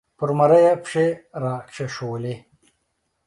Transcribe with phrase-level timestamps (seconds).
[0.17, 1.07] پر مرۍ یې پښې
[1.41, 2.35] را کېښودې